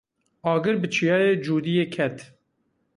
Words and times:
Agir 0.51 0.75
bi 0.81 0.87
Çiyayê 0.93 1.33
Cûdiyê 1.45 1.85
ket. 1.93 2.17